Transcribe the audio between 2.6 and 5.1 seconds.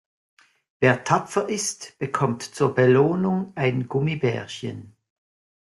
Belohnung ein Gummibärchen.